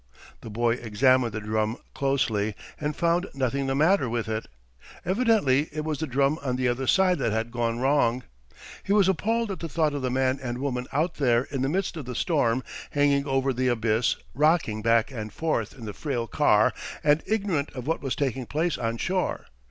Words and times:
The 0.41 0.49
boy 0.49 0.71
examined 0.73 1.31
the 1.31 1.39
drum 1.39 1.77
closely, 1.93 2.55
and 2.79 2.95
found 2.95 3.27
nothing 3.35 3.67
the 3.67 3.75
matter 3.75 4.09
with 4.09 4.27
it. 4.27 4.47
Evidently 5.05 5.69
it 5.71 5.85
was 5.85 5.99
the 5.99 6.07
drum 6.07 6.39
on 6.41 6.55
the 6.55 6.67
other 6.67 6.87
side 6.87 7.19
that 7.19 7.31
had 7.31 7.51
gone 7.51 7.77
wrong. 7.77 8.23
He 8.83 8.93
was 8.93 9.07
appalled 9.07 9.51
at 9.51 9.59
the 9.59 9.69
thought 9.69 9.93
of 9.93 10.01
the 10.01 10.09
man 10.09 10.39
and 10.41 10.57
woman 10.57 10.87
out 10.91 11.17
there 11.17 11.43
in 11.43 11.61
the 11.61 11.69
midst 11.69 11.97
of 11.97 12.05
the 12.05 12.15
storm, 12.15 12.63
hanging 12.89 13.27
over 13.27 13.53
the 13.53 13.67
abyss, 13.67 14.15
rocking 14.33 14.81
back 14.81 15.11
and 15.11 15.31
forth 15.31 15.77
in 15.77 15.85
the 15.85 15.93
frail 15.93 16.25
car 16.25 16.73
and 17.03 17.21
ignorant 17.27 17.69
of 17.75 17.85
what 17.85 18.01
was 18.01 18.15
taking 18.15 18.47
place 18.47 18.79
on 18.79 18.97
shore. 18.97 19.45